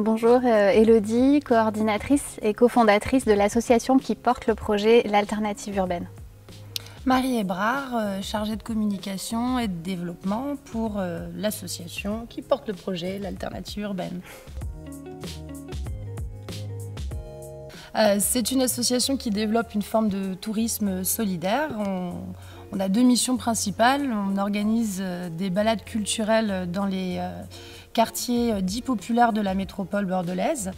[0.00, 6.06] Bonjour, Elodie, coordinatrice et cofondatrice de l'association qui porte le projet L'Alternative Urbaine.
[7.04, 11.02] Marie Ebrard, chargée de communication et de développement pour
[11.34, 14.20] l'association qui porte le projet L'Alternative Urbaine.
[18.20, 21.70] C'est une association qui développe une forme de tourisme solidaire.
[22.70, 24.08] On, a deux missions principales.
[24.12, 25.02] On organise
[25.36, 27.20] des balades culturelles dans les
[27.98, 30.70] quartier euh, dits populaire de la métropole bordelaise.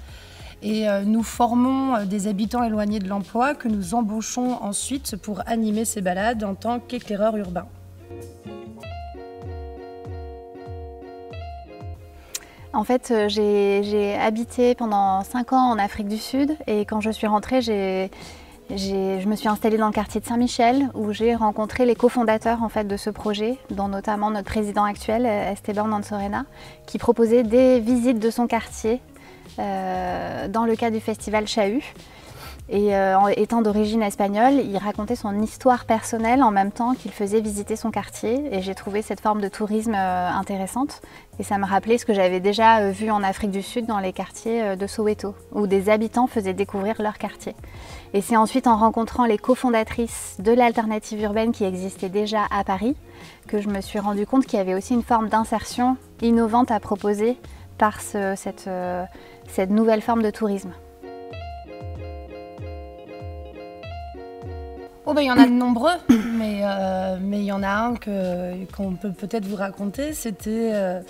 [0.63, 5.43] Et euh, nous formons euh, des habitants éloignés de l'emploi que nous embauchons ensuite pour
[5.47, 7.69] animer ces balades en tant qu'éclaireurs urbains.
[12.73, 17.27] En fait, j'ai habité pendant 5 ans en Afrique du Sud et quand je suis
[17.27, 18.11] rentrée, j'ai
[18.77, 22.69] je me suis installée dans le quartier de Saint-Michel où j'ai rencontré les cofondateurs en
[22.69, 26.45] fait, de ce projet, dont notamment notre président actuel, Esteban Mansorena,
[26.87, 29.01] qui proposait des visites de son quartier
[29.59, 31.83] euh, dans le cadre du festival Chahut.
[32.73, 37.41] Et euh, étant d'origine espagnole, il racontait son histoire personnelle en même temps qu'il faisait
[37.41, 38.55] visiter son quartier.
[38.55, 41.03] Et j'ai trouvé cette forme de tourisme euh, intéressante.
[41.41, 43.99] Et ça me rappelait ce que j'avais déjà euh, vu en Afrique du Sud dans
[43.99, 47.57] les quartiers de Soweto, où des habitants faisaient découvrir leur quartier.
[48.15, 52.95] Et c'est ensuite en rencontrant les cofondatrices de l'alternative urbaine qui existait déjà à Paris
[53.49, 56.79] que je me suis rendu compte qu'il y avait aussi une forme d'insertion innovante à
[56.79, 57.37] proposer
[57.79, 58.69] par cette
[59.71, 60.73] nouvelle forme de tourisme.
[65.07, 65.97] Oh ben, il y en a de nombreux,
[66.35, 70.13] mais euh, mais il y en a un qu'on peut peut-être vous raconter.
[70.13, 71.01] C'était euh,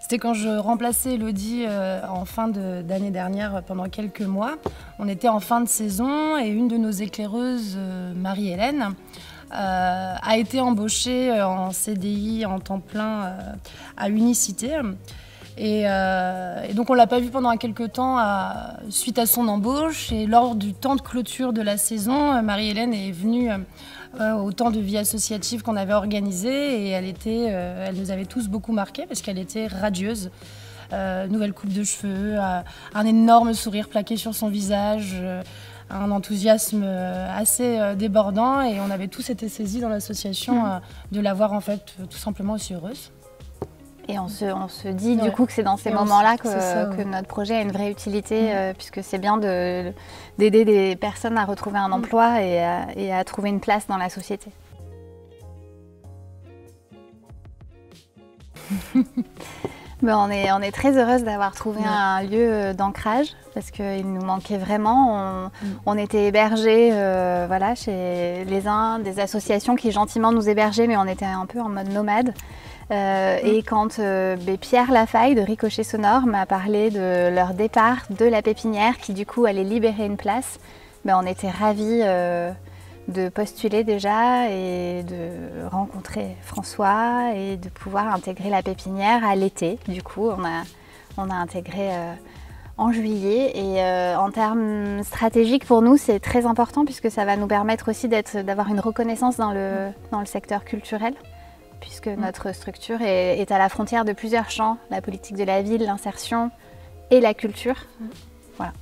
[0.00, 4.56] c'était quand je remplaçais Elodie euh, en fin d'année dernière pendant quelques mois.
[4.98, 7.78] On était en fin de saison et une de nos éclaireuses,
[8.16, 8.94] Marie-Hélène,
[9.52, 13.32] a été embauchée en CDI en temps plein
[13.96, 14.76] à Unicité.
[15.58, 18.18] Euh, et, donc on l'a pas vu pendant quelques temps
[18.90, 20.12] suite à son embauche.
[20.12, 23.50] Et lors du temps de clôture de la saison, euh, Marie-Hélène est venue
[24.20, 28.24] euh, au temps de vie associative qu'on avait organisé et elle, était, elle nous avait
[28.24, 30.30] tous beaucoup marqués parce qu'elle était radieuse.
[30.92, 35.20] nouvelle coupe de cheveux, un énorme sourire plaqué sur son visage,
[35.90, 40.80] un enthousiasme assez débordant et on avait tous été saisis dans l'association mmh.
[41.12, 43.10] de la voir en fait tout simplement aussi heureuse.
[44.08, 47.60] Et on se, dit du coup que c'est dans ces moments-là que, notre projet a
[47.60, 51.92] une vraie utilité, euh, puisque c'est bien d'aider des personnes à retrouver un mm.
[51.92, 54.50] emploi et, à, trouver une place dans la société.
[60.02, 64.22] on, est, on est très heureuse d'avoir trouvé un lieu euh, d'ancrage parce qu'il nous
[64.22, 65.50] manquait vraiment.
[65.86, 65.98] On, mm.
[65.98, 71.06] était hébergés euh, voilà, chez les uns des associations qui gentiment nous hébergeaient, mais on
[71.06, 72.34] était un peu en mode nomade.
[72.90, 78.02] Euh, et quand euh, ben, Pierre Lafaille de Ricochet Sonore m'a parlé de leur départ
[78.10, 80.60] de la pépinière qui du coup allait libérer une place,
[81.06, 82.02] ben, on était ravis
[83.08, 89.78] de postuler déjà et de rencontrer François et de pouvoir intégrer la pépinière à l'été.
[89.88, 90.62] Du coup, on a,
[91.16, 91.90] on a intégré
[92.78, 93.80] en juillet et
[94.16, 98.68] en termes stratégiques pour nous c'est très important puisque ça va nous permettre aussi d'avoir
[98.68, 101.14] une reconnaissance dans le, dans le secteur culturel
[101.80, 102.20] puisque mm.
[102.20, 106.50] notre structure est, à la frontière de plusieurs champs, la politique de la ville, l'insertion
[107.10, 107.86] et la culture.
[108.00, 108.06] Mm.
[108.56, 108.72] Voilà.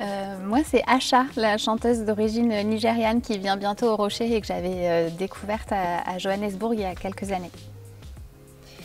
[0.00, 4.46] Euh, moi, c'est Asha, la chanteuse d'origine nigériane qui vient bientôt au Rocher et que
[4.46, 7.50] j'avais euh, découverte à, Johannesburg il y a quelques années.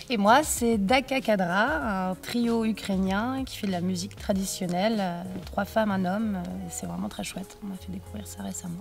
[0.10, 5.24] Et moi, c'est Daka Kadra, un trio ukrainien qui fait de la musique traditionnelle, euh,
[5.46, 6.40] trois femmes, un homme.
[6.70, 7.58] C'est vraiment très chouette.
[7.64, 8.78] On m'a fait découvrir ça récemment.